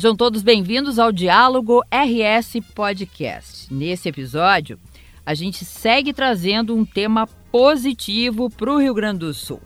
Sejam 0.00 0.16
todos 0.16 0.40
bem-vindos 0.40 0.98
ao 0.98 1.12
Diálogo 1.12 1.82
RS 1.92 2.54
Podcast. 2.74 3.70
Nesse 3.70 4.08
episódio, 4.08 4.78
a 5.26 5.34
gente 5.34 5.62
segue 5.62 6.14
trazendo 6.14 6.74
um 6.74 6.86
tema 6.86 7.26
positivo 7.52 8.48
para 8.48 8.72
o 8.72 8.78
Rio 8.78 8.94
Grande 8.94 9.18
do 9.18 9.34
Sul. 9.34 9.60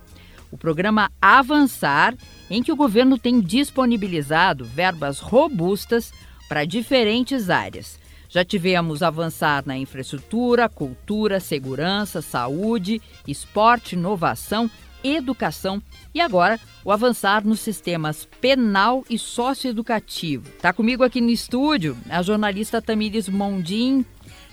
O 0.51 0.57
programa 0.57 1.09
Avançar, 1.21 2.13
em 2.49 2.61
que 2.61 2.69
o 2.69 2.75
governo 2.75 3.17
tem 3.17 3.39
disponibilizado 3.39 4.65
verbas 4.65 5.19
robustas 5.19 6.11
para 6.49 6.65
diferentes 6.65 7.49
áreas. 7.49 7.97
Já 8.27 8.43
tivemos 8.43 9.01
avançar 9.01 9.63
na 9.65 9.77
infraestrutura, 9.77 10.67
cultura, 10.67 11.39
segurança, 11.39 12.21
saúde, 12.21 13.01
esporte, 13.25 13.95
inovação, 13.95 14.69
educação 15.01 15.81
e 16.15 16.21
agora 16.21 16.57
o 16.83 16.93
avançar 16.93 17.45
nos 17.45 17.59
sistemas 17.59 18.25
penal 18.39 19.03
e 19.09 19.19
socioeducativo. 19.19 20.47
Está 20.47 20.71
comigo 20.71 21.03
aqui 21.03 21.19
no 21.19 21.29
estúdio 21.29 21.97
a 22.09 22.21
jornalista 22.21 22.81
Tamires 22.81 23.27
Mondim. 23.27 24.05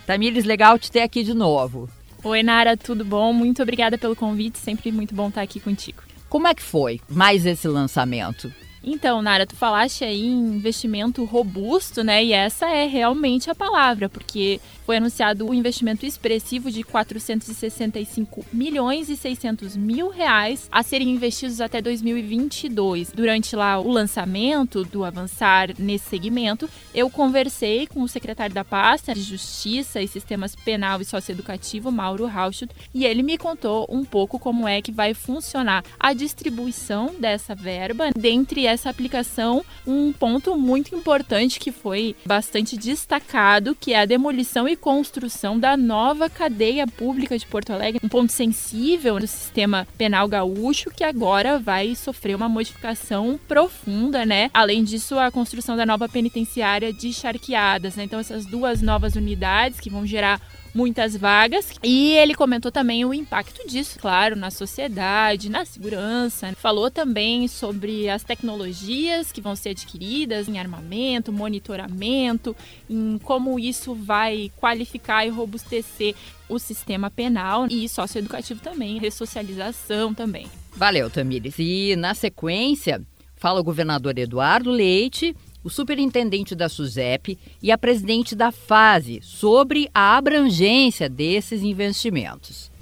Tamires, 0.05 0.45
legal 0.45 0.77
te 0.77 0.91
ter 0.91 1.03
aqui 1.03 1.23
de 1.23 1.33
novo. 1.33 1.89
Oi, 2.25 2.43
Nara, 2.43 2.77
tudo 2.77 3.05
bom? 3.05 3.33
Muito 3.33 3.63
obrigada 3.63 3.97
pelo 3.97 4.17
convite, 4.17 4.59
sempre 4.59 4.91
muito 4.91 5.15
bom 5.15 5.29
estar 5.29 5.43
aqui 5.43 5.61
contigo. 5.61 6.03
Como 6.29 6.49
é 6.49 6.55
que 6.55 6.63
foi 6.63 7.01
mais 7.09 7.47
esse 7.47 7.69
lançamento? 7.69 8.53
Então, 8.85 9.23
Nara, 9.23 9.47
tu 9.47 9.55
falaste 9.55 10.05
aí 10.05 10.27
em 10.27 10.57
investimento 10.57 11.25
robusto, 11.25 12.03
né? 12.03 12.25
E 12.25 12.33
essa 12.33 12.69
é 12.69 12.87
realmente 12.87 13.49
a 13.49 13.55
palavra, 13.55 14.09
porque 14.09 14.61
foi 14.85 14.97
anunciado 14.97 15.49
um 15.49 15.55
investimento 15.55 16.05
expressivo 16.05 16.71
de 16.71 16.83
465 16.83 18.45
milhões 18.53 19.09
e 19.09 19.17
600 19.17 19.77
mil 19.77 20.09
reais 20.09 20.69
a 20.71 20.83
serem 20.83 21.11
investidos 21.11 21.61
até 21.61 21.81
2022. 21.81 23.13
Durante 23.13 23.55
lá 23.55 23.79
o 23.79 23.91
lançamento 23.91 24.85
do 24.85 25.05
Avançar 25.05 25.71
nesse 25.79 26.09
segmento, 26.09 26.69
eu 26.93 27.09
conversei 27.09 27.87
com 27.87 28.03
o 28.03 28.09
secretário 28.09 28.55
da 28.55 28.65
pasta 28.65 29.15
de 29.15 29.23
Justiça 29.23 30.03
e 30.03 30.09
Sistemas 30.09 30.57
Penal 30.57 31.01
e 31.01 31.05
Socioeducativo, 31.05 31.93
Mauro 31.93 32.27
Rauschut, 32.27 32.75
e 32.93 33.05
ele 33.05 33.23
me 33.23 33.39
contou 33.39 33.87
um 33.89 34.05
pouco 34.05 34.39
como 34.39 34.67
é 34.67 34.83
que 34.83 34.91
vai 34.91 35.15
funcionar 35.15 35.85
a 35.99 36.13
distribuição 36.13 37.15
dessa 37.19 37.55
verba 37.55 38.11
dentre 38.17 38.67
essa 38.73 38.91
aplicação 38.91 39.65
um 39.87 40.13
ponto 40.13 40.57
muito 40.57 40.95
importante 40.95 41.61
que 41.61 41.73
foi 41.73 42.17
bastante 42.25 42.77
destacado, 42.77 43.77
que 43.79 43.93
é 43.93 44.01
a 44.01 44.07
demolição 44.07 44.69
e 44.69 44.77
construção 44.77 45.59
da 45.59 45.77
nova 45.77 46.29
cadeia 46.29 46.87
pública 46.87 47.39
de 47.39 47.47
Porto 47.47 47.73
Alegre, 47.73 48.01
um 48.03 48.09
ponto 48.09 48.33
sensível 48.33 49.19
do 49.19 49.27
sistema 49.27 49.87
penal 49.97 50.29
gaúcho 50.29 50.91
que 50.91 51.05
agora 51.05 51.59
vai 51.59 51.95
sofrer 51.95 52.35
uma 52.35 52.49
modificação 52.49 53.39
profunda, 53.47 54.25
né? 54.27 54.51
Além 54.53 54.85
disso, 54.85 55.19
a 55.19 55.31
construção 55.31 55.77
da 55.77 55.87
nova 55.87 56.09
penitenciária 56.09 56.93
de 56.93 57.13
Charqueadas, 57.13 57.97
né? 57.97 58.05
Então 58.05 58.21
essas 58.21 58.47
duas 58.47 58.83
novas 58.83 59.15
unidades 59.15 59.81
que 59.81 59.91
vão 59.91 60.07
gerar 60.07 60.41
muitas 60.75 61.17
vagas. 61.17 61.73
E 61.83 62.13
ele 62.13 62.35
comentou 62.35 62.71
também 62.71 63.05
o 63.05 63.15
impacto 63.15 63.67
disso, 63.67 63.99
claro, 63.99 64.37
na 64.37 64.51
sociedade, 64.51 65.51
na 65.51 65.65
segurança. 65.65 66.53
Falou 66.57 66.91
também 66.91 67.47
sobre 67.49 68.09
as 68.09 68.23
tecnologias 68.23 69.31
que 69.33 69.41
vão 69.41 69.55
ser 69.55 69.71
adquiridas 69.71 70.49
em 70.49 70.59
armamento, 70.59 71.33
monitoramento, 71.33 72.57
em 72.89 73.19
como 73.19 73.59
isso 73.59 73.95
vai 73.95 74.51
qualificar 74.57 75.27
e 75.27 75.31
robustecer 75.31 76.15
o 76.49 76.59
sistema 76.59 77.11
penal 77.11 77.67
e 77.71 77.89
socioeducativo 77.89 78.61
também, 78.61 78.99
ressocialização 78.99 80.13
também. 80.13 80.47
Valeu, 80.75 81.11
Tamires. 81.11 81.55
E 81.59 81.97
na 81.97 82.15
sequência, 82.15 83.03
fala 83.37 83.61
o 83.61 83.65
governador 83.65 84.19
Eduardo 84.19 84.71
Leite 84.71 85.35
o 85.65 85.71
superintendente 85.71 86.55
da 86.55 86.69
SUSEP 86.69 87.39
e 87.63 87.71
a 87.71 87.79
presidente 87.79 88.35
da 88.35 88.51
FASE 88.51 89.21
sobre 89.23 89.89
a 89.95 90.17
abrangência 90.17 91.09
desses 91.09 91.63
investimentos. 91.63 92.73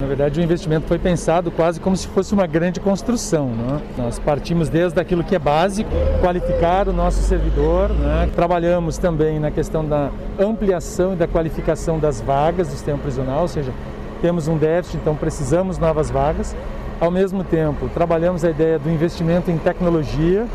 Na 0.00 0.06
verdade, 0.06 0.40
o 0.40 0.42
investimento 0.42 0.86
foi 0.86 0.98
pensado 0.98 1.50
quase 1.50 1.78
como 1.78 1.94
se 1.94 2.08
fosse 2.08 2.32
uma 2.32 2.46
grande 2.46 2.80
construção. 2.80 3.50
Né? 3.50 3.82
Nós 3.98 4.18
partimos 4.18 4.70
desde 4.70 4.98
aquilo 4.98 5.22
que 5.22 5.34
é 5.34 5.38
básico, 5.38 5.90
qualificar 6.22 6.88
o 6.88 6.92
nosso 6.92 7.22
servidor. 7.22 7.90
Né? 7.90 8.30
Trabalhamos 8.34 8.96
também 8.96 9.38
na 9.38 9.50
questão 9.50 9.86
da 9.86 10.10
ampliação 10.38 11.12
e 11.12 11.16
da 11.16 11.28
qualificação 11.28 11.98
das 11.98 12.18
vagas 12.18 12.68
do 12.68 12.72
sistema 12.72 12.96
prisional, 12.96 13.42
ou 13.42 13.48
seja, 13.48 13.74
temos 14.22 14.48
um 14.48 14.56
déficit, 14.56 14.96
então 14.96 15.14
precisamos 15.14 15.76
novas 15.76 16.10
vagas. 16.10 16.56
Ao 17.00 17.10
mesmo 17.10 17.42
tempo, 17.42 17.88
trabalhamos 17.88 18.44
a 18.44 18.50
ideia 18.50 18.78
do 18.78 18.90
investimento 18.90 19.50
em 19.50 19.56
tecnologia, 19.56 20.46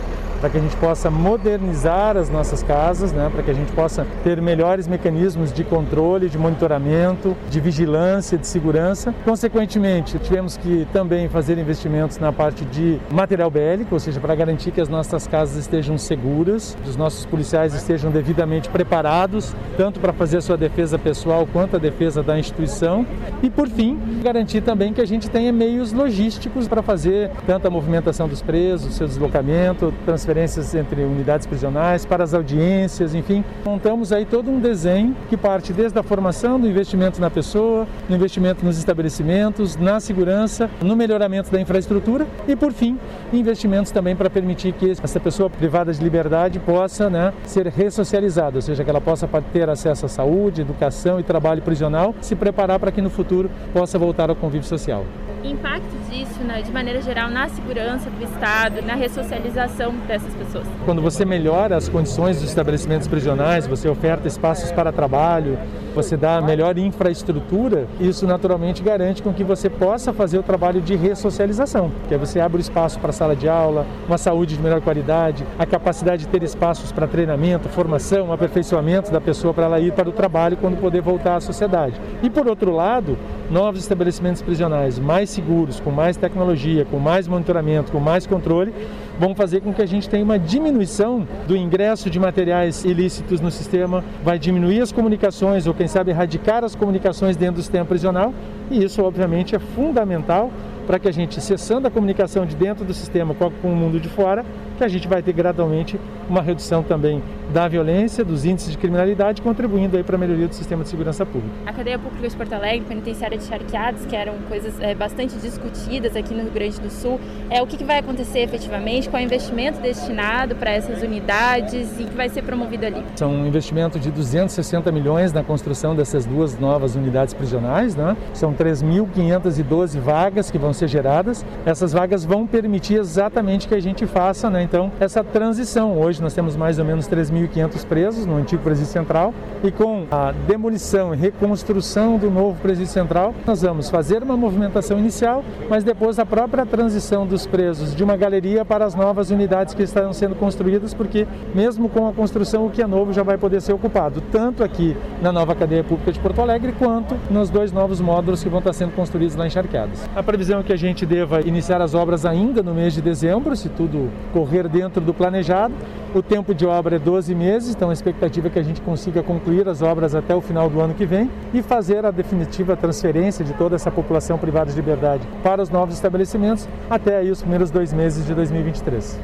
para 0.46 0.52
que 0.52 0.58
a 0.60 0.62
gente 0.62 0.78
possa 0.78 1.10
modernizar 1.10 2.16
as 2.16 2.30
nossas 2.30 2.62
casas, 2.62 3.12
né, 3.12 3.32
para 3.34 3.42
que 3.42 3.50
a 3.50 3.54
gente 3.54 3.72
possa 3.72 4.06
ter 4.24 4.40
melhores 4.40 4.88
mecanismos 4.88 5.52
de 5.52 5.64
controle, 5.64 6.30
de 6.30 6.38
monitoramento, 6.38 7.36
de 7.50 7.60
vigilância, 7.60 8.38
de 8.38 8.46
segurança. 8.46 9.12
Consequentemente, 9.26 10.20
tivemos 10.20 10.56
que 10.56 10.88
também 10.94 11.28
fazer 11.28 11.58
investimentos 11.58 12.20
na 12.20 12.32
parte 12.32 12.64
de 12.64 13.00
material 13.10 13.50
bélico, 13.50 13.96
ou 13.96 14.00
seja, 14.00 14.20
para 14.20 14.36
garantir 14.36 14.70
que 14.70 14.80
as 14.80 14.88
nossas 14.88 15.26
casas 15.26 15.58
estejam 15.58 15.98
seguras, 15.98 16.78
os 16.88 16.96
nossos 16.96 17.26
policiais 17.26 17.74
estejam 17.74 18.12
devidamente 18.12 18.70
preparados, 18.70 19.56
tanto 19.76 20.00
para 20.00 20.14
fazer 20.14 20.38
a 20.38 20.42
sua 20.42 20.58
defesa 20.58 21.00
pessoal 21.00 21.48
quanto 21.52 21.78
a 21.78 21.80
defesa 21.80 22.22
da 22.22 22.38
instituição. 22.38 23.04
E, 23.42 23.50
por 23.50 23.68
fim, 23.68 23.98
garantir 24.22 24.62
também 24.62 24.94
que 24.94 25.02
a 25.02 25.08
gente 25.08 25.28
tenha 25.28 25.52
meios 25.52 25.92
logísticos 25.92 26.68
para 26.68 26.84
fazer 26.84 27.32
tanto 27.48 27.68
a 27.68 27.72
movimentação 27.72 28.28
dos 28.28 28.44
presos, 28.44 28.94
seu 28.94 29.08
deslocamento, 29.08 29.92
transferência 30.06 30.35
entre 30.76 31.04
unidades 31.04 31.48
prisionais, 31.48 32.06
para 32.06 32.24
as 32.24 32.34
audiências, 32.34 33.16
enfim. 33.16 33.44
Montamos 33.64 34.12
aí 34.12 34.26
todo 34.26 34.52
um 34.52 34.60
desenho 34.60 35.16
que 35.30 35.38
parte 35.38 35.72
desde 35.72 35.98
a 35.98 36.04
formação, 36.04 36.60
do 36.60 36.68
investimento 36.68 37.22
na 37.22 37.30
pessoa, 37.30 37.88
no 38.10 38.16
investimento 38.16 38.66
nos 38.66 38.78
estabelecimentos, 38.78 39.76
na 39.76 40.00
segurança, 40.00 40.70
no 40.82 40.96
melhoramento 40.96 41.52
da 41.52 41.60
infraestrutura 41.60 42.28
e, 42.48 42.56
por 42.56 42.74
fim, 42.74 43.00
investimentos 43.32 43.92
também 43.92 44.16
para 44.16 44.30
permitir 44.30 44.74
que 44.74 44.92
essa 44.92 45.20
pessoa 45.20 45.50
privada 45.50 45.94
de 45.94 46.04
liberdade 46.04 46.60
possa 46.60 47.10
né, 47.10 47.34
ser 47.46 47.68
ressocializada, 47.68 48.58
ou 48.58 48.62
seja, 48.62 48.84
que 48.84 48.90
ela 48.90 49.02
possa 49.02 49.28
ter 49.54 49.70
acesso 49.70 50.06
à 50.06 50.10
saúde, 50.10 50.62
educação 50.62 51.20
e 51.20 51.24
trabalho 51.24 51.62
prisional, 51.62 52.14
se 52.22 52.36
preparar 52.36 52.80
para 52.80 52.92
que 52.92 53.02
no 53.02 53.10
futuro 53.10 53.50
possa 53.74 53.98
voltar 53.98 54.30
ao 54.30 54.36
convívio 54.36 54.68
social 54.68 55.06
impacto 55.52 55.96
disso, 56.10 56.44
né, 56.44 56.62
de 56.62 56.72
maneira 56.72 57.02
geral, 57.02 57.30
na 57.30 57.48
segurança 57.50 58.10
do 58.10 58.24
Estado, 58.24 58.82
na 58.82 58.96
ressocialização 58.96 59.94
dessas 60.08 60.34
pessoas? 60.34 60.66
Quando 60.86 61.02
você 61.02 61.26
melhora 61.26 61.76
as 61.76 61.90
condições 61.90 62.40
dos 62.40 62.50
estabelecimentos 62.50 63.08
prisionais, 63.08 63.68
você 63.68 63.88
oferta 63.88 64.28
espaços 64.28 64.72
para 64.72 64.92
trabalho, 64.92 65.58
você 65.96 66.18
dá 66.18 66.42
melhor 66.42 66.78
infraestrutura, 66.78 67.88
isso 68.00 68.28
naturalmente 68.28 68.84
garante 68.84 69.24
com 69.24 69.34
que 69.34 69.44
você 69.44 69.70
possa 69.70 70.12
fazer 70.12 70.38
o 70.38 70.44
trabalho 70.44 70.82
de 70.82 70.96
ressocialização, 70.96 71.90
que 72.08 72.14
é 72.14 72.18
você 72.18 72.40
abre 72.40 72.58
o 72.58 72.62
espaço 72.62 73.00
para 73.00 73.14
sala 73.14 73.36
de 73.36 73.48
aula, 73.48 73.86
uma 74.06 74.18
saúde 74.18 74.58
de 74.58 74.62
melhor 74.62 74.82
qualidade, 74.82 75.46
a 75.58 75.66
capacidade 75.66 76.26
de 76.26 76.28
ter 76.28 76.44
espaços 76.44 76.92
para 76.92 77.08
treinamento, 77.08 77.70
formação, 77.70 78.34
aperfeiçoamento 78.34 79.10
da 79.10 79.22
pessoa 79.22 79.54
para 79.54 79.66
ela 79.66 79.80
ir 79.80 79.94
para 79.94 80.10
o 80.10 80.12
trabalho 80.12 80.58
quando 80.58 80.80
poder 80.80 81.02
voltar 81.02 81.38
à 81.38 81.40
sociedade. 81.40 82.00
E 82.22 82.30
por 82.30 82.46
outro 82.46 82.72
lado, 82.72 83.18
novos 83.50 83.80
estabelecimentos 83.80 84.42
prisionais 84.42 85.00
mais 85.00 85.30
seguros, 85.30 85.80
com 85.80 85.92
mais 85.92 86.18
tecnologia, 86.18 86.84
com 86.84 87.00
mais 87.00 87.26
monitoramento, 87.26 87.92
com 87.92 88.00
mais 88.00 88.28
controle, 88.28 88.74
vão 89.20 89.36
fazer 89.36 89.62
com 89.62 89.74
que 89.74 89.82
a 89.82 89.86
gente 89.86 90.10
tenha 90.10 90.24
uma 90.24 90.38
diminuição 90.38 91.28
do 91.48 91.56
ingresso 91.56 92.10
de 92.10 92.20
materiais 92.20 92.84
ilícitos 92.84 93.40
no 93.40 93.52
sistema, 93.52 94.04
vai 94.24 94.38
diminuir 94.38 94.82
as 94.82 94.92
comunicações 94.92 95.68
ou 95.68 95.74
quem 95.74 95.88
sabe 95.88 96.12
erradicar 96.12 96.64
as 96.64 96.76
comunicações 96.76 97.36
dentro 97.36 97.56
do 97.56 97.62
sistema 97.62 97.86
prisional, 97.86 98.34
e 98.70 98.84
isso 98.84 99.04
obviamente 99.04 99.56
é 99.56 99.60
fundamental 99.60 100.52
para 100.86 101.00
que 101.00 101.08
a 101.08 101.12
gente, 101.12 101.42
cessando 101.42 101.88
a 101.88 101.92
comunicação 101.92 102.46
de 102.46 102.56
dentro 102.56 102.86
do 102.86 102.94
sistema 102.94 103.34
com 103.34 103.50
o 103.64 103.76
mundo 103.76 104.00
de 104.00 104.10
fora, 104.10 104.46
que 104.78 104.84
a 104.84 104.88
gente 104.88 105.08
vai 105.08 105.22
ter 105.22 105.34
gradualmente 105.34 106.00
uma 106.30 106.42
redução 106.42 106.84
também 106.84 107.22
da 107.54 107.68
violência, 107.68 108.24
dos 108.26 108.46
índices 108.46 108.72
de 108.72 108.78
criminalidade, 108.78 109.42
contribuindo 109.42 109.96
aí 109.96 110.04
para 110.04 110.16
a 110.16 110.20
melhoria 110.20 110.48
do 110.48 110.56
sistema 110.56 110.84
de 110.84 110.90
segurança 110.90 111.26
pública. 111.26 111.56
A 111.66 111.74
cadeia 111.74 111.98
pública 111.98 112.28
de 112.28 112.36
Porto 112.36 112.54
Alegre, 112.54 112.86
penitenciária 112.88 113.38
de 113.38 113.44
charqueados, 113.46 114.06
que 114.06 114.16
eram 114.16 114.34
coisas 114.50 114.80
é, 114.80 114.94
bastante 114.96 115.36
discutidas 115.38 116.16
aqui 116.16 116.34
no 116.34 116.42
Rio 116.42 116.52
Grande 116.52 116.80
do 116.82 116.90
Sul, 116.90 117.20
é 117.50 117.62
o 117.62 117.68
que, 117.68 117.78
que 117.78 117.84
vai 117.84 118.00
acontecer 118.00 118.40
efetivamente, 118.40 119.10
qual 119.10 119.20
é 119.20 119.24
o 119.24 119.26
investimento 119.26 119.80
destinado 119.80 120.56
para 120.56 120.72
essas 120.72 121.02
unidades 121.02 122.00
e 122.00 122.04
que 122.06 122.16
vai 122.16 122.30
ser 122.30 122.42
promovido 122.42 122.86
ali? 122.86 123.04
São 123.16 123.32
um 123.32 123.48
investimento 123.48 124.00
de 124.00 124.12
260 124.12 124.92
milhões 124.92 125.32
na 125.32 125.44
construção 125.44 125.96
dessas 125.96 126.26
duas 126.26 126.58
novas 126.60 126.96
unidades 126.96 127.34
prisionais, 127.34 127.96
né? 127.96 128.18
São 128.34 128.54
3.512 128.54 130.00
vagas 130.00 130.52
que 130.52 130.58
vão 130.58 130.74
ser 130.76 130.88
geradas. 130.88 131.46
Essas 131.66 131.94
vagas 131.94 132.24
vão 132.24 132.46
permitir 132.46 132.96
exatamente 132.96 133.68
que 133.68 133.76
a 133.76 133.80
gente 133.80 134.06
faça, 134.06 134.50
né? 134.50 134.64
então 134.64 134.92
essa 135.00 135.24
transição. 135.24 135.98
Hoje 135.98 136.22
nós 136.22 136.34
temos 136.34 136.56
mais 136.56 136.80
ou 136.80 136.86
menos 136.86 137.08
3.500 137.08 137.86
presos 137.86 138.26
no 138.26 138.36
antigo 138.36 138.62
presídio 138.62 138.92
central 138.92 139.34
e 139.64 139.72
com 139.72 140.06
a 140.12 140.32
demolição 140.32 141.14
e 141.14 141.18
reconstrução 141.18 142.18
do 142.18 142.30
novo 142.30 142.60
presídio 142.62 142.92
central, 142.92 143.34
nós 143.46 143.62
vamos 143.62 143.90
fazer 143.90 144.22
uma 144.24 144.38
movimentação 144.38 145.00
inicial, 145.00 145.44
mas 145.70 145.84
depois 145.84 146.20
a 146.20 146.26
própria 146.26 146.66
transição 146.66 147.26
dos 147.26 147.46
presos 147.46 147.96
de 147.96 148.04
uma 148.04 148.16
galeria 148.16 148.64
para 148.66 148.86
as 148.86 148.96
novas 148.96 149.32
unidades 149.32 149.74
que 149.74 149.84
estão 149.84 150.14
sendo 150.14 150.36
construídas, 150.36 150.94
porque 150.94 151.28
mesmo 151.54 151.90
com 151.90 152.08
a 152.08 152.14
construção 152.14 152.66
o 152.66 152.70
que 152.70 152.82
é 152.82 152.88
novo 152.88 153.14
já 153.14 153.24
vai 153.24 153.38
poder 153.38 153.62
ser 153.62 153.74
ocupado, 153.74 154.22
tanto 154.32 154.64
aqui 154.64 154.96
na 155.22 155.32
nova 155.32 155.56
cadeia 155.56 155.84
pública 155.84 156.12
de 156.12 156.20
Porto 156.20 156.42
Alegre 156.42 156.74
quanto 156.74 157.16
nos 157.30 157.50
dois 157.50 157.72
novos 157.72 158.00
módulos 158.02 158.44
que 158.44 158.50
vão 158.50 158.60
estar 158.60 158.74
sendo 158.74 158.92
construídos 158.94 159.36
lá 159.36 159.48
em 159.48 159.50
Charqueadas. 159.50 160.08
A 160.16 160.24
previsão 160.24 160.60
é 160.60 160.64
que 160.66 160.74
a 160.74 160.78
gente 160.78 161.06
deva 161.06 161.42
iniciar 161.42 161.82
as 161.82 161.94
obras 161.94 162.26
ainda 162.26 162.62
no 162.62 162.74
mês 162.74 162.94
de 162.94 163.02
dezembro, 163.02 163.56
se 163.56 163.70
tudo 163.70 164.12
correr 164.34 164.68
dentro 164.68 165.00
do 165.00 165.14
planejado. 165.14 165.74
O 166.14 166.22
tempo 166.22 166.54
de 166.54 166.66
obra 166.66 166.96
é 166.96 167.00
12 167.00 167.34
meses, 167.36 167.76
então 167.76 167.90
a 167.90 167.94
expectativa 167.94 168.48
é 168.48 168.50
que 168.50 168.60
a 168.60 168.64
gente 168.64 168.82
consiga 168.82 169.22
concluir 169.22 169.68
as 169.70 169.82
obras 169.82 170.16
até 170.16 170.36
o 170.36 170.42
final 170.42 170.70
do 170.70 170.82
ano 170.82 170.94
que 170.94 171.06
vem 171.06 171.30
e 171.54 171.62
fazer 171.62 172.06
a 172.06 172.12
definitiva 172.12 172.76
transferência 172.76 173.46
de 173.46 173.54
toda 173.54 173.76
essa 173.76 173.92
população 173.92 174.38
privada 174.38 174.72
de 174.72 174.76
liberdade 174.76 175.26
para 175.44 175.62
os 175.62 175.70
novos 175.70 175.96
estabelecimentos 175.96 176.68
até 176.90 177.18
aí 177.18 177.30
os 177.30 177.42
primeiros 177.42 177.70
dois 177.70 177.94
meses 177.94 178.26
de 178.26 178.34
2023. 178.34 179.20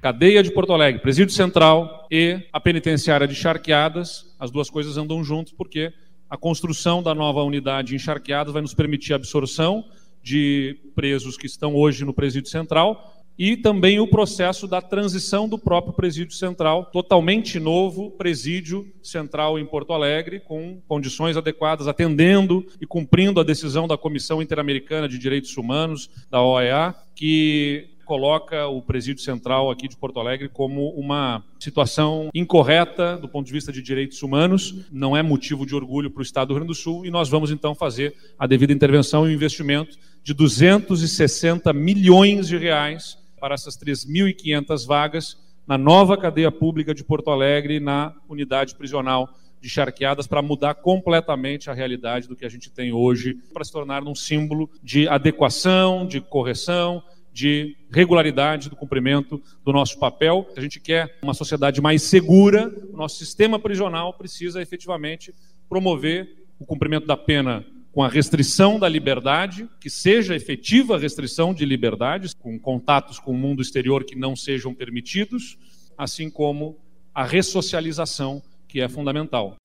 Cadeia 0.00 0.40
de 0.40 0.52
Porto 0.52 0.72
Alegre, 0.72 1.02
Presídio 1.02 1.34
Central 1.34 2.06
e 2.10 2.40
a 2.52 2.60
penitenciária 2.60 3.26
de 3.26 3.34
Charqueadas, 3.34 4.24
as 4.38 4.52
duas 4.52 4.70
coisas 4.70 4.96
andam 4.96 5.24
juntos 5.24 5.52
porque 5.52 5.92
a 6.28 6.36
construção 6.36 7.02
da 7.02 7.14
nova 7.14 7.42
unidade 7.42 7.94
em 7.94 7.98
Charqueadas 7.98 8.52
vai 8.52 8.62
nos 8.62 8.74
permitir 8.74 9.12
a 9.12 9.16
absorção 9.16 9.84
de 10.22 10.76
presos 10.94 11.36
que 11.36 11.46
estão 11.46 11.74
hoje 11.74 12.04
no 12.04 12.12
Presídio 12.12 12.50
Central 12.50 13.12
e 13.38 13.56
também 13.56 14.00
o 14.00 14.08
processo 14.08 14.66
da 14.66 14.80
transição 14.80 15.48
do 15.48 15.58
próprio 15.58 15.92
Presídio 15.92 16.34
Central, 16.34 16.86
totalmente 16.86 17.60
novo 17.60 18.10
Presídio 18.12 18.90
Central 19.02 19.58
em 19.58 19.66
Porto 19.66 19.92
Alegre, 19.92 20.40
com 20.40 20.80
condições 20.88 21.36
adequadas, 21.36 21.86
atendendo 21.86 22.66
e 22.80 22.86
cumprindo 22.86 23.38
a 23.38 23.44
decisão 23.44 23.86
da 23.86 23.98
Comissão 23.98 24.40
Interamericana 24.40 25.08
de 25.08 25.18
Direitos 25.18 25.56
Humanos, 25.56 26.08
da 26.30 26.42
OEA, 26.42 26.94
que 27.14 27.95
coloca 28.06 28.68
o 28.68 28.80
presídio 28.80 29.22
central 29.22 29.68
aqui 29.68 29.88
de 29.88 29.96
Porto 29.96 30.20
Alegre 30.20 30.48
como 30.48 30.90
uma 30.90 31.44
situação 31.58 32.30
incorreta 32.32 33.18
do 33.18 33.28
ponto 33.28 33.46
de 33.46 33.52
vista 33.52 33.72
de 33.72 33.82
direitos 33.82 34.22
humanos, 34.22 34.86
não 34.92 35.16
é 35.16 35.22
motivo 35.22 35.66
de 35.66 35.74
orgulho 35.74 36.10
para 36.10 36.20
o 36.20 36.22
Estado 36.22 36.48
do 36.48 36.54
Rio 36.54 36.60
Grande 36.60 36.72
do 36.72 36.80
Sul 36.80 37.04
e 37.04 37.10
nós 37.10 37.28
vamos 37.28 37.50
então 37.50 37.74
fazer 37.74 38.14
a 38.38 38.46
devida 38.46 38.72
intervenção 38.72 39.28
e 39.28 39.34
investimento 39.34 39.98
de 40.22 40.32
260 40.32 41.72
milhões 41.72 42.46
de 42.46 42.56
reais 42.56 43.18
para 43.40 43.54
essas 43.54 43.76
3.500 43.76 44.86
vagas 44.86 45.36
na 45.66 45.76
nova 45.76 46.16
cadeia 46.16 46.52
pública 46.52 46.94
de 46.94 47.02
Porto 47.02 47.30
Alegre, 47.30 47.80
na 47.80 48.14
unidade 48.28 48.76
prisional 48.76 49.28
de 49.60 49.68
charqueadas 49.68 50.28
para 50.28 50.40
mudar 50.40 50.74
completamente 50.74 51.68
a 51.68 51.74
realidade 51.74 52.28
do 52.28 52.36
que 52.36 52.44
a 52.44 52.48
gente 52.48 52.70
tem 52.70 52.92
hoje, 52.92 53.34
para 53.52 53.64
se 53.64 53.72
tornar 53.72 54.04
um 54.04 54.14
símbolo 54.14 54.70
de 54.80 55.08
adequação, 55.08 56.06
de 56.06 56.20
correção, 56.20 57.02
de 57.36 57.76
regularidade 57.92 58.70
do 58.70 58.76
cumprimento 58.76 59.42
do 59.62 59.70
nosso 59.70 59.98
papel. 59.98 60.48
A 60.56 60.60
gente 60.62 60.80
quer 60.80 61.18
uma 61.20 61.34
sociedade 61.34 61.82
mais 61.82 62.00
segura, 62.00 62.74
o 62.90 62.96
nosso 62.96 63.18
sistema 63.18 63.58
prisional 63.58 64.14
precisa 64.14 64.62
efetivamente 64.62 65.34
promover 65.68 66.46
o 66.58 66.64
cumprimento 66.64 67.06
da 67.06 67.14
pena 67.14 67.62
com 67.92 68.02
a 68.02 68.08
restrição 68.08 68.78
da 68.78 68.88
liberdade, 68.88 69.68
que 69.78 69.90
seja 69.90 70.34
efetiva 70.34 70.96
restrição 70.96 71.52
de 71.52 71.66
liberdades, 71.66 72.32
com 72.32 72.58
contatos 72.58 73.18
com 73.18 73.32
o 73.32 73.38
mundo 73.38 73.60
exterior 73.60 74.02
que 74.02 74.16
não 74.16 74.34
sejam 74.34 74.72
permitidos, 74.72 75.58
assim 75.96 76.30
como 76.30 76.78
a 77.14 77.22
ressocialização, 77.22 78.42
que 78.66 78.80
é 78.80 78.88
fundamental. 78.88 79.56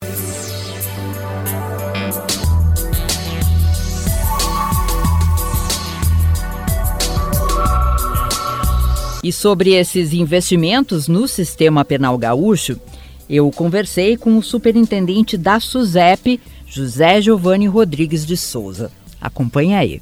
E 9.23 9.31
sobre 9.31 9.71
esses 9.73 10.13
investimentos 10.13 11.07
no 11.07 11.27
sistema 11.27 11.85
penal 11.85 12.17
gaúcho, 12.17 12.79
eu 13.29 13.49
conversei 13.51 14.17
com 14.17 14.35
o 14.37 14.43
superintendente 14.43 15.37
da 15.37 15.59
SUSEP, 15.59 16.41
José 16.65 17.21
Giovanni 17.21 17.67
Rodrigues 17.67 18.25
de 18.25 18.35
Souza. 18.35 18.91
Acompanhe 19.21 19.75
aí. 19.75 20.01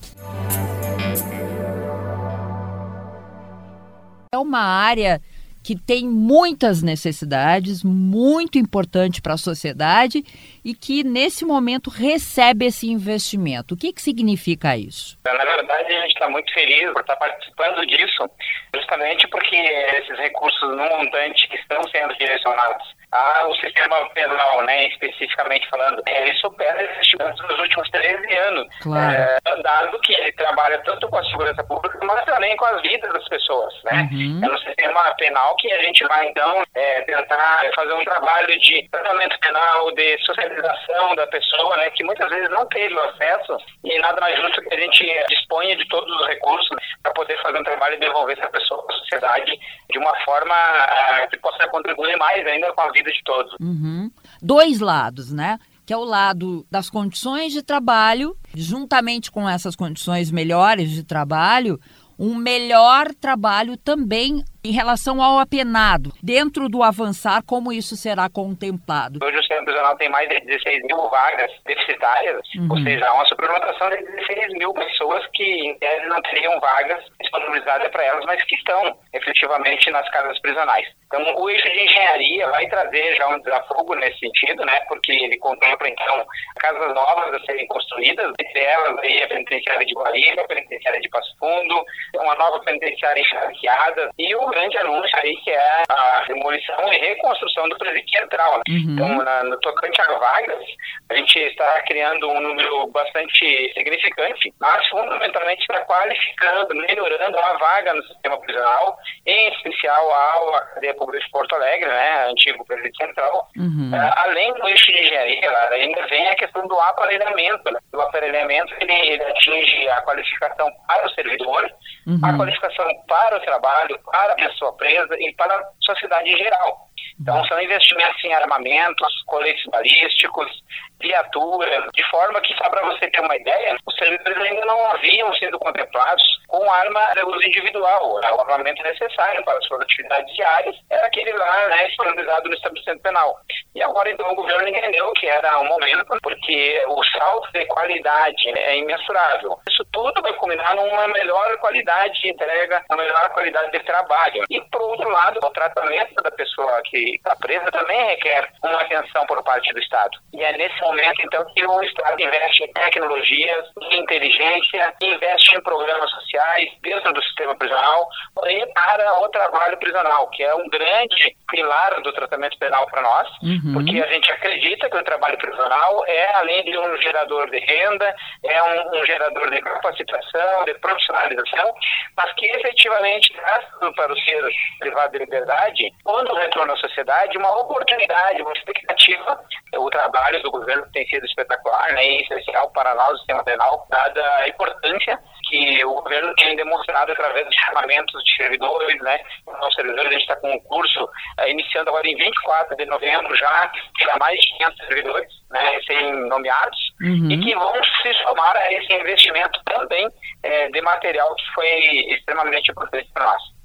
É 4.33 4.37
uma 4.37 4.61
área 4.61 5.21
que 5.69 5.75
tem 5.75 6.03
muitas 6.03 6.81
necessidades, 6.81 7.83
muito 7.83 8.57
importante 8.57 9.21
para 9.21 9.35
a 9.35 9.37
sociedade 9.37 10.23
e 10.65 10.73
que 10.73 11.03
nesse 11.03 11.45
momento 11.45 11.91
recebe 11.91 12.65
esse 12.65 12.89
investimento. 12.89 13.75
O 13.75 13.77
que, 13.77 13.93
que 13.93 14.01
significa 14.01 14.75
isso? 14.75 15.15
Na 15.23 15.31
verdade, 15.35 15.93
a 15.93 16.01
gente 16.01 16.13
está 16.13 16.27
muito 16.27 16.51
feliz 16.55 16.91
por 16.91 17.01
estar 17.01 17.15
participando 17.17 17.85
disso, 17.85 18.27
justamente 18.73 19.27
porque 19.27 19.55
esses 19.57 20.17
recursos 20.17 20.69
no 20.75 20.89
montante 20.89 21.47
que 21.47 21.57
estão 21.57 21.83
sendo 21.89 22.17
direcionados 22.17 22.98
ao 23.11 23.55
sistema 23.55 24.07
penal, 24.09 24.61
né, 24.63 24.87
especificamente 24.87 25.67
falando, 25.69 26.01
ele 26.05 26.33
supera 26.35 26.83
investimentos 26.83 27.41
nos 27.47 27.59
últimos 27.59 27.89
13 27.89 28.37
anos, 28.37 28.67
claro. 28.81 29.17
é, 29.17 29.61
dado 29.63 29.99
que 30.01 30.13
ele 30.13 30.31
trabalha 30.33 30.77
tanto 30.79 31.07
com 31.09 31.17
a 31.17 31.25
segurança 31.25 31.63
pública, 31.63 31.97
mas 32.03 32.23
também 32.25 32.55
com 32.55 32.65
as 32.65 32.81
vidas 32.81 33.11
das 33.11 33.27
pessoas. 33.27 33.73
Né? 33.83 34.07
Uhum. 34.11 34.41
É 34.43 34.47
no 34.47 34.57
sistema 34.59 35.15
penal 35.15 35.55
que 35.55 35.71
a 35.71 35.81
gente 35.81 36.05
vai, 36.05 36.27
então, 36.27 36.63
é, 36.75 37.01
tentar 37.01 37.61
fazer 37.73 37.93
um 37.93 38.03
trabalho 38.03 38.59
de 38.59 38.87
tratamento 38.89 39.39
penal, 39.39 39.91
de 39.91 40.17
socialização 40.19 41.15
da 41.15 41.25
pessoa, 41.27 41.77
né, 41.77 41.89
que 41.91 42.03
muitas 42.03 42.29
vezes 42.29 42.49
não 42.49 42.65
teve 42.67 42.93
o 42.93 43.01
acesso, 43.01 43.57
e 43.83 43.97
nada 43.99 44.21
mais 44.21 44.39
justo 44.39 44.61
que 44.61 44.73
a 44.73 44.79
gente 44.79 45.25
disponha 45.29 45.75
de 45.75 45.87
todos 45.87 46.13
os 46.19 46.27
recursos 46.27 46.77
para 47.01 47.11
poder 47.13 47.41
fazer 47.41 47.57
um 47.57 47.63
trabalho 47.63 47.95
e 47.95 47.99
devolver 47.99 48.37
essa 48.37 48.49
pessoa 48.49 48.85
para 48.85 48.95
a 48.95 48.99
sociedade 48.99 49.59
de 49.89 49.97
uma 49.97 50.15
forma 50.23 50.55
uh, 50.55 51.29
que 51.29 51.37
possa 51.37 51.67
contribuir 51.69 52.15
mais 52.17 52.45
ainda 52.45 52.71
com 52.73 52.81
a 52.81 52.91
vida 52.91 52.98
de 53.07 53.23
todos. 53.23 53.53
Uhum. 53.59 54.11
Dois 54.41 54.79
lados, 54.79 55.31
né? 55.31 55.59
Que 55.85 55.93
é 55.93 55.97
o 55.97 56.03
lado 56.03 56.65
das 56.69 56.89
condições 56.89 57.51
de 57.51 57.63
trabalho, 57.63 58.35
juntamente 58.53 59.31
com 59.31 59.47
essas 59.49 59.75
condições 59.75 60.31
melhores 60.31 60.91
de 60.91 61.03
trabalho, 61.03 61.79
um 62.19 62.35
melhor 62.35 63.13
trabalho 63.15 63.77
também 63.77 64.43
em 64.61 64.71
relação 64.71 65.23
ao 65.23 65.39
apenado, 65.39 66.13
dentro 66.21 66.67
do 66.67 66.83
avançar, 66.83 67.41
como 67.43 67.71
isso 67.71 67.95
será 67.95 68.29
contemplado? 68.29 69.19
Hoje 69.23 69.37
o 69.61 69.65
prisional 69.65 69.97
tem 69.97 70.09
mais 70.09 70.27
de 70.29 70.39
16 70.41 70.83
mil 70.83 71.09
vagas 71.09 71.51
deficitárias, 71.65 72.41
uhum. 72.55 72.67
ou 72.71 72.77
seja, 72.79 73.11
uma 73.13 73.25
superlotação 73.25 73.89
de 73.89 73.97
16 73.97 74.53
mil 74.53 74.73
pessoas 74.73 75.25
que, 75.33 75.43
em 75.43 75.77
tese, 75.79 76.05
não 76.07 76.21
teriam 76.23 76.59
vagas 76.59 77.03
disponibilizadas 77.21 77.89
para 77.89 78.03
elas, 78.03 78.25
mas 78.25 78.43
que 78.43 78.55
estão 78.55 78.97
efetivamente 79.13 79.89
nas 79.91 80.09
casas 80.09 80.39
prisionais. 80.39 80.87
Então, 81.07 81.35
o 81.35 81.49
eixo 81.49 81.67
de 81.71 81.83
engenharia 81.83 82.47
vai 82.49 82.67
trazer 82.67 83.15
já 83.15 83.27
um 83.29 83.39
desafogo 83.39 83.95
nesse 83.95 84.19
sentido, 84.19 84.63
né, 84.65 84.79
porque 84.87 85.11
ele 85.11 85.37
contempla, 85.37 85.89
então, 85.89 86.25
casas 86.57 86.93
novas 86.93 87.33
a 87.33 87.45
serem 87.45 87.67
construídas, 87.67 88.31
entre 88.39 88.59
elas 88.59 88.97
aí 88.99 89.23
a 89.23 89.27
penitenciária 89.27 89.85
de 89.85 89.93
Guariba, 89.93 90.41
a 90.41 90.47
penitenciária 90.47 91.01
de 91.01 91.09
Passo 91.09 91.35
Fundo, 91.39 91.83
uma 92.15 92.35
nova 92.35 92.59
penitenciária 92.59 93.21
enxarqueada 93.21 94.11
e 94.17 94.35
o 94.35 94.45
grande 94.47 94.77
anúncio 94.77 95.17
aí 95.17 95.35
que 95.37 95.51
é 95.51 95.83
a 95.89 96.25
demolição 96.27 96.93
e 96.93 96.97
reconstrução 96.97 97.67
do 97.69 97.77
presídio 97.77 98.19
central. 98.19 98.57
Né? 98.57 98.63
Uhum. 98.69 98.93
Então, 98.93 99.17
na, 99.23 99.48
no 99.49 99.59
tocante 99.59 100.01
a 100.01 100.17
vagas, 100.17 100.65
a 101.09 101.15
gente 101.15 101.39
está 101.39 101.81
criando 101.83 102.29
um 102.29 102.39
número 102.39 102.87
bastante 102.87 103.73
significante, 103.73 104.53
mas 104.59 104.87
fundamentalmente 104.87 105.61
está 105.61 105.83
qualificando, 105.85 106.75
melhorando 106.75 107.37
a 107.37 107.53
vaga 107.57 107.93
no 107.93 108.03
sistema 108.03 108.39
prisional, 108.39 108.97
em 109.25 109.49
especial 109.49 110.13
a 110.13 110.61
cadeia 110.73 110.93
pública 110.95 111.23
de 111.23 111.31
Porto 111.31 111.55
Alegre, 111.55 111.87
né, 111.89 112.27
antigo 112.29 112.65
presídio 112.65 112.95
central. 112.97 113.47
Uhum. 113.57 113.91
Uh, 113.93 114.13
além 114.17 114.53
do 114.53 114.67
eixo 114.67 114.91
de 114.91 114.99
engenharia, 114.99 115.49
ainda 115.71 116.07
vem 116.07 116.27
a 116.27 116.35
questão 116.35 116.67
do 116.67 116.79
aparelhamento. 116.79 117.71
Né? 117.71 117.79
O 117.93 118.01
aparelhamento 118.01 118.73
ele, 118.79 118.93
ele 118.93 119.23
atinge 119.23 119.89
a 119.89 120.01
qualificação 120.01 120.71
para 120.87 121.07
o 121.07 121.09
servidor, 121.11 121.71
uhum. 122.07 122.19
a 122.23 122.35
qualificação 122.35 122.85
para 123.07 123.37
o 123.37 123.41
trabalho, 123.41 123.99
para 123.99 124.33
a 124.33 124.35
pessoa 124.35 124.75
presa 124.77 125.15
e 125.19 125.33
para 125.33 125.53
a 125.55 125.71
sociedade 125.81 126.29
em 126.29 126.37
geral. 126.37 126.88
Então, 127.19 127.43
são 127.45 127.61
investimentos 127.61 128.23
em 128.23 128.33
armamentos, 128.33 129.23
coletes 129.25 129.65
balísticos, 129.71 130.63
viatura, 130.99 131.87
de 131.93 132.03
forma 132.09 132.41
que, 132.41 132.53
só 132.55 132.69
para 132.69 132.85
você 132.85 133.09
ter 133.09 133.21
uma 133.21 133.35
ideia, 133.35 133.77
os 133.85 133.95
servidores 133.95 134.37
ainda 134.37 134.65
não 134.65 134.91
haviam 134.91 135.33
sido 135.35 135.57
contemplados 135.59 136.23
com 136.47 136.71
arma 136.71 137.13
de 137.13 137.23
uso 137.23 137.43
individual. 137.43 138.13
O 138.13 138.41
armamento 138.41 138.83
necessário 138.83 139.43
para 139.43 139.57
as 139.57 139.67
produtividades 139.67 140.33
diárias 140.35 140.75
era 140.89 141.05
aquele 141.05 141.31
lá, 141.33 141.67
né, 141.67 141.87
disponibilizado 141.87 142.49
no 142.49 142.55
estabelecimento 142.55 143.01
penal. 143.01 143.39
E 143.75 143.83
agora, 143.83 144.09
então, 144.09 144.29
o 144.31 144.35
governo 144.35 144.67
entendeu 144.67 145.11
que 145.13 145.27
era 145.27 145.59
o 145.59 145.65
momento, 145.65 146.17
porque 146.21 146.83
o 146.87 147.03
salto 147.03 147.51
de 147.53 147.65
qualidade 147.65 148.49
é 148.49 148.77
imensurável. 148.77 149.59
Isso 149.69 149.85
tudo 149.91 150.21
vai 150.21 150.33
culminar 150.33 150.75
numa 150.75 151.07
melhor 151.07 151.57
qualidade 151.59 152.19
de 152.21 152.29
entrega, 152.29 152.83
uma 152.89 153.01
melhor 153.01 153.29
qualidade 153.29 153.71
de 153.71 153.79
trabalho. 153.81 154.43
E, 154.49 154.61
por 154.61 154.81
outro 154.81 155.09
lado, 155.09 155.39
o 155.43 155.49
tratamento 155.51 156.15
da 156.15 156.31
pessoa 156.31 156.81
que 156.85 157.15
está 157.15 157.35
presa 157.35 157.71
também 157.71 158.07
requer 158.07 158.49
uma 158.63 158.81
atenção 158.81 159.25
por 159.27 159.41
parte 159.43 159.71
do 159.71 159.79
Estado. 159.79 160.17
E 160.33 160.43
é 160.43 160.57
nesse 160.57 160.83
momento, 160.89 161.21
então, 161.21 161.45
que 161.53 161.65
o 161.65 161.83
Estado 161.83 162.21
investe 162.21 162.63
em 162.63 162.73
tecnologias, 162.73 163.65
em 163.91 163.99
inteligência, 163.99 164.93
investe 165.01 165.55
em 165.55 165.61
programas 165.61 166.09
sociais 166.11 166.69
dentro 166.81 167.13
do 167.13 167.23
sistema 167.23 167.55
prisional 167.55 168.07
e 168.47 168.65
para 168.73 169.19
o 169.21 169.29
trabalho 169.29 169.77
prisional, 169.77 170.29
que 170.29 170.43
é 170.43 170.53
um 170.55 170.67
grande 170.69 171.35
pilar 171.49 172.01
do 172.01 172.11
tratamento 172.13 172.57
penal 172.57 172.85
para 172.87 173.01
nós, 173.01 173.27
uhum. 173.41 173.73
porque 173.73 174.01
a 174.01 174.07
gente 174.07 174.31
acredita 174.31 174.89
que 174.89 174.97
o 174.97 175.03
trabalho 175.03 175.37
prisional 175.37 176.03
é, 176.07 176.35
além 176.35 176.63
de 176.63 176.77
um 176.77 176.97
gerador 177.01 177.49
de 177.49 177.59
renda, 177.59 178.15
é 178.43 178.63
um, 178.63 178.99
um 178.99 179.05
gerador 179.05 179.49
de 179.49 179.61
capacitação, 179.61 180.65
de 180.65 180.73
profissionalização, 180.75 181.73
mas 182.17 182.33
que 182.33 182.45
efetivamente 182.45 183.33
traz 183.33 183.65
para 183.95 184.13
o 184.13 184.19
ser 184.19 184.43
privado 184.79 185.11
de 185.11 185.19
liberdade, 185.19 185.91
quando 186.03 186.33
retorna 186.33 186.73
à 186.73 186.77
sociedade, 186.77 187.37
uma 187.37 187.57
oportunidade, 187.59 188.41
uma 188.41 188.53
expectativa. 188.53 189.39
O 189.75 189.89
trabalho 189.89 190.41
do 190.41 190.51
governo 190.51 190.78
tem 190.93 191.07
sido 191.07 191.25
espetacular, 191.25 191.93
né, 191.93 192.05
e 192.05 192.21
essencial 192.21 192.69
para 192.71 192.95
nós, 192.95 193.13
o 193.13 193.17
sistema 193.17 193.43
penal, 193.43 193.85
dada 193.89 194.35
a 194.37 194.47
importância 194.47 195.19
que 195.49 195.83
o 195.83 195.95
governo 195.95 196.33
tem 196.35 196.55
demonstrado 196.55 197.11
através 197.11 197.47
de 197.49 197.55
chamamentos 197.59 198.23
de 198.23 198.35
servidores, 198.35 199.01
né? 199.01 199.19
Os 199.47 199.73
servidores, 199.73 200.07
a 200.07 200.13
gente 200.13 200.21
está 200.21 200.35
com 200.35 200.51
um 200.51 200.59
curso 200.61 201.03
uh, 201.05 201.47
iniciando 201.47 201.89
agora 201.89 202.07
em 202.07 202.15
24 202.15 202.77
de 202.77 202.85
novembro 202.85 203.35
já, 203.35 203.71
para 204.03 204.17
mais 204.19 204.39
de 204.39 204.57
500 204.57 204.87
servidores, 204.87 205.33
né, 205.49 205.69
recém-nomeados, 205.71 206.79
uhum. 207.01 207.31
e 207.31 207.39
que 207.39 207.55
vão 207.55 207.73
se 208.01 208.13
somar 208.23 208.55
a 208.55 208.73
esse 208.73 208.93
investimento 208.93 209.59
também 209.65 210.07
é, 210.43 210.69
de 210.69 210.81
material 210.81 211.33
que 211.35 211.53
foi 211.53 211.67
extremamente 212.13 212.71
importante 212.71 213.09
para 213.13 213.25
nós. 213.25 213.58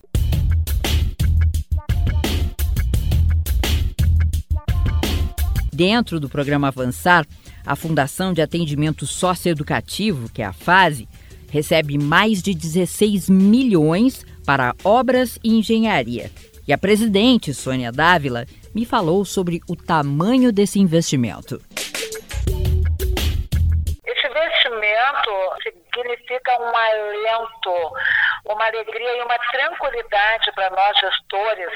Dentro 5.74 6.20
do 6.20 6.28
programa 6.28 6.68
Avançar, 6.68 7.26
a 7.66 7.74
Fundação 7.74 8.32
de 8.32 8.40
Atendimento 8.40 9.08
Socioeducativo, 9.08 10.32
que 10.32 10.40
é 10.40 10.44
a 10.44 10.52
FASE, 10.52 11.08
recebe 11.50 11.98
mais 11.98 12.40
de 12.40 12.54
16 12.54 13.28
milhões 13.28 14.24
para 14.46 14.72
obras 14.84 15.36
e 15.42 15.58
engenharia. 15.58 16.30
E 16.68 16.72
a 16.72 16.78
presidente, 16.78 17.52
Sônia 17.52 17.90
Dávila, 17.90 18.46
me 18.72 18.86
falou 18.86 19.24
sobre 19.24 19.60
o 19.68 19.74
tamanho 19.74 20.52
desse 20.52 20.78
investimento. 20.78 21.60
Esse 24.06 24.26
investimento 24.28 25.30
significa 25.60 26.52
um 26.60 26.76
alento, 26.76 27.96
uma 28.46 28.64
alegria 28.64 29.18
e 29.18 29.22
uma 29.22 29.38
tranquilidade 29.50 30.52
para 30.54 30.70
nós 30.70 30.96
gestores 31.00 31.70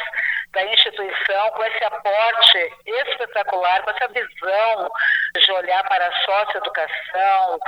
da 0.53 0.65
instituição, 0.65 1.51
com 1.51 1.65
esse 1.65 1.85
aporte 1.85 2.73
espetacular, 2.87 3.83
com 3.83 3.91
essa 3.91 4.09
visão 4.09 4.91
de 5.35 5.53
olhar 5.53 5.83
para 5.89 6.07
a 6.07 6.13
socioeducação, 6.25 7.59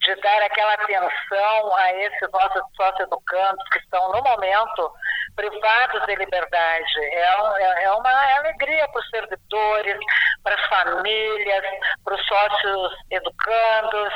de 0.00 0.14
dar 0.16 0.42
aquela 0.42 0.74
atenção 0.74 1.76
a 1.76 1.92
esses 1.94 2.30
nossos 2.32 2.62
socioeducandos 2.76 3.68
que 3.70 3.78
estão, 3.78 4.12
no 4.12 4.22
momento, 4.22 4.92
privados 5.34 6.04
de 6.06 6.14
liberdade. 6.16 6.98
É, 6.98 7.20
é, 7.20 7.84
é 7.84 7.92
uma 7.92 8.36
alegria 8.36 8.88
para 8.88 9.00
os 9.00 9.10
servidores, 9.10 9.98
para 10.42 10.54
as 10.54 10.68
famílias, 10.68 11.64
para 12.04 12.14
os 12.14 12.26
sócios 12.26 12.92
educandos. 13.10 14.12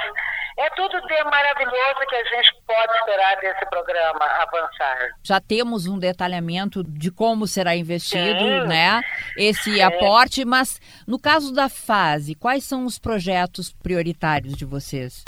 É 0.59 0.69
tudo 0.71 1.01
de 1.01 1.25
maravilhoso 1.25 2.01
que 2.09 2.15
a 2.15 2.25
gente 2.25 2.55
pode 2.67 2.93
esperar 2.99 3.37
desse 3.37 3.65
programa 3.71 4.25
avançar. 4.43 4.99
Já 5.23 5.41
temos 5.41 5.87
um 5.87 5.99
detalhamento 5.99 6.85
de 6.85 7.11
como 7.11 7.47
será 7.47 7.75
investido, 7.75 8.39
sim, 8.39 8.67
né? 8.67 9.01
Esse 9.37 9.75
sim. 9.75 9.83
aporte, 9.83 10.45
mas 10.45 10.79
no 11.07 11.19
caso 11.19 11.55
da 11.55 11.71
fase, 11.71 12.35
quais 12.35 12.65
são 12.65 12.85
os 12.85 12.99
projetos 12.99 13.73
prioritários 13.73 14.55
de 14.55 14.67
vocês? 14.67 15.25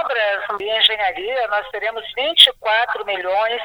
Obras 0.00 0.58
de 0.58 0.64
engenharia, 0.64 1.48
nós 1.48 1.68
teremos 1.70 2.04
24 2.14 3.04
milhões 3.04 3.62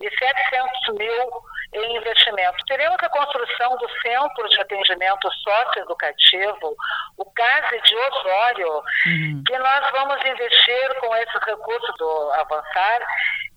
e 0.00 0.10
700 0.18 0.98
mil 0.98 1.42
em 1.74 1.96
investimento. 1.96 2.64
Teremos 2.66 2.96
a 3.02 3.08
construção 3.08 3.76
do 3.76 3.88
Centro 4.00 4.48
de 4.48 4.60
Atendimento 4.60 5.30
Socioeducativo, 5.32 6.74
o 7.18 7.24
CASE 7.32 7.80
de 7.82 7.94
Osório, 7.96 8.82
uhum. 9.06 9.42
que 9.46 9.58
nós 9.58 9.90
vamos 9.90 10.24
investir 10.24 10.94
com 11.00 11.14
esses 11.16 11.42
recursos 11.44 11.94
do 11.98 12.32
Avançar 12.32 13.06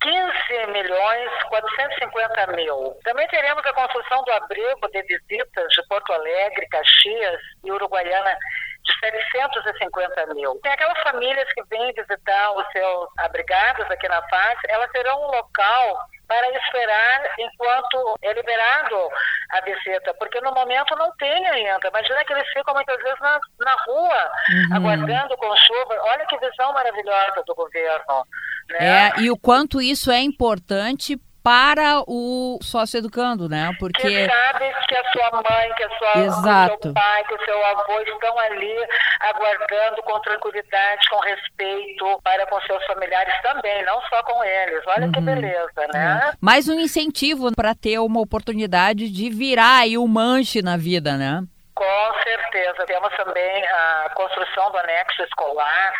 15 0.01 0.71
milhões 0.71 1.29
450 1.47 2.47
mil. 2.47 2.97
Também 3.03 3.27
teremos 3.27 3.63
a 3.65 3.73
construção 3.73 4.23
do 4.23 4.31
abrigo 4.31 4.87
de 4.91 5.01
visitas 5.03 5.67
de 5.69 5.87
Porto 5.87 6.11
Alegre, 6.11 6.67
Caxias 6.67 7.39
e 7.63 7.71
Uruguaiana 7.71 8.35
de 8.83 8.99
750 8.99 10.33
mil. 10.33 10.59
Tem 10.61 10.71
aquelas 10.71 10.99
famílias 11.01 11.47
que 11.53 11.63
vêm 11.69 11.93
visitar 11.93 12.51
os 12.53 12.65
seus 12.71 13.09
abrigados 13.17 13.89
aqui 13.89 14.07
na 14.07 14.21
FAS, 14.27 14.57
elas 14.67 14.91
terão 14.91 15.21
um 15.21 15.31
local 15.31 15.99
para 16.27 16.49
esperar 16.49 17.23
enquanto 17.39 18.17
é 18.21 18.33
liberado 18.33 19.09
a 19.51 19.61
visita, 19.61 20.13
porque 20.13 20.39
no 20.39 20.53
momento 20.53 20.95
não 20.95 21.11
tem 21.17 21.45
ainda. 21.45 21.89
Imagina 21.89 22.23
que 22.23 22.31
eles 22.31 22.47
ficam 22.53 22.73
muitas 22.73 22.97
vezes 23.03 23.19
na, 23.19 23.39
na 23.59 23.75
rua, 23.85 24.31
uhum. 24.49 24.75
aguardando 24.77 25.35
com 25.35 25.55
chuva. 25.57 26.01
Olha 26.03 26.25
que 26.25 26.37
visão 26.37 26.71
maravilhosa 26.71 27.43
do 27.45 27.53
governo. 27.53 28.25
Né? 28.69 29.09
É, 29.09 29.19
e 29.19 29.29
o 29.29 29.37
quanto 29.37 29.81
isso 29.81 30.09
é 30.09 30.19
importante 30.19 31.19
para 31.43 32.03
o 32.07 32.59
sócio 32.61 32.99
educando, 32.99 33.49
né? 33.49 33.71
Porque 33.79 34.01
que 34.01 34.27
sabe 34.27 34.73
que 34.87 34.95
a 34.95 35.11
sua 35.11 35.31
mãe, 35.31 35.73
que 35.75 35.83
a 35.83 35.97
sua 35.97 36.21
Exato. 36.23 36.77
que 36.77 36.79
o 36.79 36.83
seu 36.83 36.93
pai, 36.93 37.23
que 37.23 37.33
o 37.33 37.45
seu 37.45 37.65
avô 37.65 37.99
estão 38.01 38.39
ali 38.39 38.75
aguardando 39.21 40.03
com 40.03 40.19
tranquilidade, 40.19 41.09
com 41.09 41.19
respeito 41.19 42.21
para 42.23 42.45
com 42.45 42.61
seus 42.61 42.85
familiares 42.85 43.33
também, 43.41 43.83
não 43.85 44.01
só 44.03 44.21
com 44.23 44.43
eles. 44.43 44.83
Olha 44.87 45.07
uhum. 45.07 45.11
que 45.11 45.21
beleza, 45.21 45.87
né? 45.93 46.29
É. 46.29 46.33
Mais 46.39 46.67
um 46.69 46.79
incentivo 46.79 47.51
para 47.55 47.73
ter 47.73 47.99
uma 47.99 48.19
oportunidade 48.19 49.09
de 49.09 49.29
virar 49.29 49.79
aí 49.79 49.97
o 49.97 50.03
um 50.03 50.07
manche 50.07 50.61
na 50.61 50.77
vida, 50.77 51.17
né? 51.17 51.43
Com 51.73 52.13
certeza. 52.23 52.85
Temos 52.85 53.15
também 53.15 53.67
a 53.67 54.11
construção 54.13 54.71
do 54.71 54.77
anexo 54.77 55.23
escolar, 55.23 55.93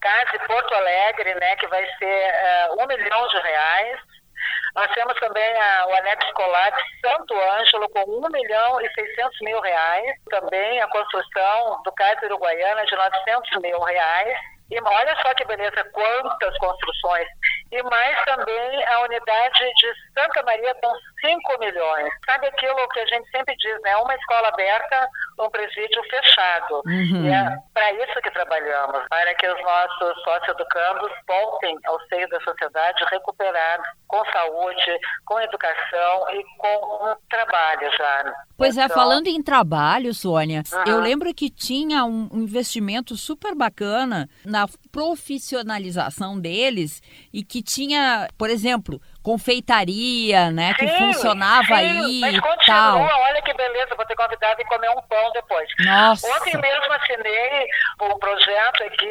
Case 0.00 0.46
Porto 0.46 0.74
Alegre, 0.74 1.34
né, 1.34 1.56
que 1.56 1.66
vai 1.68 1.84
ser 1.98 2.32
uh, 2.70 2.82
um 2.82 2.86
milhão 2.86 3.28
de 3.28 3.36
reais 3.40 4.09
nós 4.74 4.90
temos 4.92 5.18
também 5.18 5.56
a, 5.56 5.86
o 5.86 5.94
anexo 5.96 6.26
escolar 6.28 6.70
de 6.70 7.00
Santo 7.00 7.34
Ângelo 7.34 7.88
com 7.90 8.26
1 8.26 8.28
milhão 8.30 8.80
e 8.80 8.88
600 8.92 9.40
mil 9.40 9.60
reais. 9.60 10.16
Também 10.30 10.80
a 10.80 10.88
construção 10.88 11.82
do 11.84 11.92
Cais 11.92 12.20
Uruguaiana 12.22 12.84
de 12.86 12.94
900 12.94 13.62
mil 13.62 13.80
reais. 13.80 14.38
E 14.70 14.80
olha 14.80 15.16
só 15.22 15.34
que 15.34 15.44
beleza, 15.44 15.84
quantas 15.92 16.56
construções. 16.58 17.26
E 17.72 17.82
mais 17.84 18.24
também 18.24 18.84
a 18.86 19.02
unidade 19.02 19.72
de 19.76 19.92
Santa 20.14 20.42
Maria 20.44 20.74
com 20.82 20.92
5 21.20 21.58
milhões. 21.60 22.10
Sabe 22.26 22.46
aquilo 22.48 22.88
que 22.88 23.00
a 23.00 23.06
gente 23.06 23.30
sempre 23.30 23.54
diz, 23.56 23.80
né? 23.82 23.96
Uma 23.96 24.14
escola 24.14 24.48
aberta, 24.48 25.08
um 25.38 25.50
presídio 25.50 26.02
fechado. 26.10 26.82
Uhum. 26.86 27.26
E 27.26 27.30
é 27.30 27.56
para 27.72 27.92
isso 27.92 28.20
que 28.22 28.30
trabalhamos, 28.30 29.02
para 29.08 29.34
que 29.34 29.46
os 29.46 29.62
nossos 29.62 30.22
sócio-educandos 30.24 31.12
voltem 31.26 31.78
ao 31.86 32.00
seio 32.08 32.28
da 32.28 32.40
sociedade 32.40 33.04
recuperados, 33.10 33.86
com 34.08 34.24
saúde, 34.32 34.98
com 35.24 35.40
educação 35.40 36.26
e 36.32 36.44
com 36.58 37.08
um 37.08 37.14
trabalho 37.28 37.90
já. 37.96 38.34
Pois 38.56 38.76
é, 38.76 38.84
então... 38.84 38.96
falando 38.96 39.28
em 39.28 39.42
trabalho, 39.42 40.12
Sônia, 40.12 40.62
uhum. 40.72 40.84
eu 40.86 41.00
lembro 41.00 41.32
que 41.32 41.48
tinha 41.48 42.04
um 42.04 42.28
investimento 42.32 43.16
super 43.16 43.54
bacana 43.54 44.28
na 44.44 44.66
profissionalização 44.92 46.38
deles 46.40 47.02
e 47.32 47.42
que 47.42 47.62
tinha, 47.62 48.28
por 48.36 48.50
exemplo, 48.50 49.00
confeitaria, 49.22 50.50
né, 50.50 50.74
sim, 50.78 50.86
que 50.86 50.92
funcionava 50.98 51.66
sim, 51.66 51.72
aí 51.74 52.20
mas 52.20 52.40
continua, 52.40 52.66
tal. 52.66 52.98
olha 52.98 53.42
que 53.42 53.54
beleza, 53.54 53.94
vou 53.94 54.06
ter 54.06 54.16
convidado 54.16 54.60
e 54.60 54.64
comer 54.64 54.90
um 54.90 55.02
pão 55.02 55.32
depois. 55.32 55.68
Nossa. 55.80 56.26
Ontem 56.36 56.56
mesmo 56.56 56.92
assinei 56.92 57.66
um 58.02 58.18
projeto 58.18 58.84
aqui, 58.84 59.10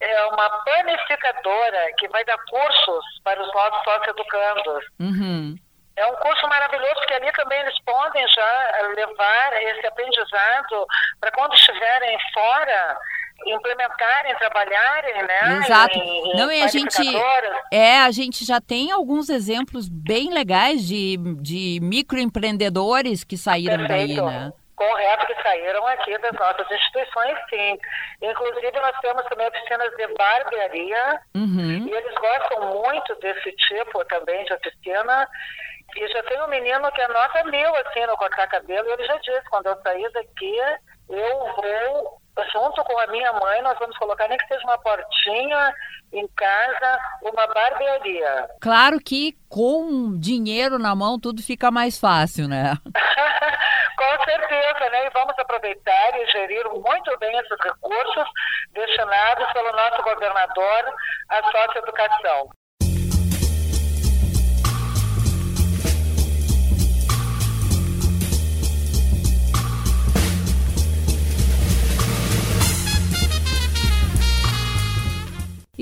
é 0.00 0.26
uma 0.26 0.50
panificadora 0.64 1.92
que 1.98 2.08
vai 2.08 2.24
dar 2.24 2.38
cursos 2.48 3.04
para 3.22 3.42
os 3.42 3.52
nossos 3.54 3.84
sócio-educandos. 3.84 4.84
Uhum. 4.98 5.56
É 5.96 6.06
um 6.06 6.14
curso 6.16 6.48
maravilhoso, 6.48 6.94
porque 6.94 7.14
ali 7.14 7.30
também 7.32 7.60
eles 7.60 7.78
podem 7.84 8.26
já 8.28 8.78
levar 8.96 9.62
esse 9.62 9.86
aprendizado 9.86 10.86
para 11.20 11.30
quando 11.30 11.54
estiverem 11.54 12.18
fora 12.32 12.98
implementarem, 13.46 14.34
trabalharem, 14.36 15.22
né? 15.22 15.58
Exato. 15.64 15.98
Em, 15.98 16.32
em 16.32 16.36
Não, 16.36 16.50
e 16.50 16.62
a 16.62 16.68
gente 16.68 17.02
é, 17.70 17.98
a 17.98 18.10
gente 18.10 18.44
já 18.44 18.60
tem 18.60 18.92
alguns 18.92 19.28
exemplos 19.28 19.88
bem 19.88 20.32
legais 20.32 20.86
de, 20.86 21.16
de 21.40 21.78
microempreendedores 21.82 23.24
que 23.24 23.36
saíram 23.36 23.86
Perfeito. 23.86 24.22
daí, 24.22 24.32
né? 24.32 24.52
Correto, 24.76 25.26
que 25.26 25.42
saíram 25.42 25.86
aqui 25.86 26.18
das 26.18 26.32
nossas 26.32 26.68
instituições, 26.70 27.38
sim. 27.48 27.78
Inclusive, 28.22 28.72
nós 28.80 28.98
temos 29.00 29.24
também 29.26 29.46
oficinas 29.46 29.90
de 29.96 30.06
barbearia, 30.14 31.20
uhum. 31.36 31.86
e 31.86 31.92
eles 31.92 32.14
gostam 32.14 32.82
muito 32.82 33.14
desse 33.20 33.52
tipo 33.52 34.04
também 34.06 34.44
de 34.44 34.52
oficina. 34.52 35.28
E 35.96 36.08
já 36.08 36.22
tem 36.24 36.42
um 36.42 36.48
menino 36.48 36.90
que 36.90 37.00
é 37.00 37.06
nota 37.06 37.44
mil, 37.44 37.76
assim, 37.76 38.04
no 38.06 38.16
cortar 38.16 38.48
cabelo, 38.48 38.88
e 38.88 38.92
ele 38.92 39.06
já 39.06 39.16
disse, 39.18 39.48
quando 39.48 39.66
eu 39.66 39.80
sair 39.80 40.10
daqui, 40.10 40.58
eu 41.08 41.38
vou 41.54 42.20
junto 42.52 42.82
com 42.84 42.98
a 42.98 43.06
minha 43.08 43.32
mãe, 43.32 43.62
nós 43.62 43.78
vamos 43.78 43.96
colocar 43.98 44.28
nem 44.28 44.38
que 44.38 44.46
seja 44.48 44.64
uma 44.64 44.78
portinha 44.78 45.74
em 46.12 46.26
casa, 46.28 46.98
uma 47.22 47.46
barbearia. 47.46 48.48
Claro 48.60 48.98
que 49.00 49.36
com 49.48 50.18
dinheiro 50.18 50.78
na 50.78 50.94
mão 50.94 51.18
tudo 51.18 51.42
fica 51.42 51.70
mais 51.70 51.98
fácil, 51.98 52.48
né? 52.48 52.74
com 53.96 54.24
certeza, 54.24 54.90
né? 54.90 55.06
E 55.06 55.10
vamos 55.10 55.38
aproveitar 55.38 56.20
e 56.20 56.26
gerir 56.30 56.68
muito 56.70 57.18
bem 57.18 57.36
esses 57.38 57.58
recursos 57.62 58.28
destinados 58.72 59.52
pelo 59.52 59.72
nosso 59.72 60.02
governador 60.02 60.94
à 61.28 61.42
socioeducação. 61.42 62.50